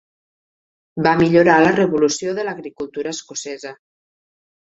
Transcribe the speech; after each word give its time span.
Va 1.07 1.11
millorar 1.19 1.57
la 1.65 1.73
revolució 1.79 2.33
de 2.39 2.45
l'agricultura 2.47 3.13
escocesa. 3.17 3.77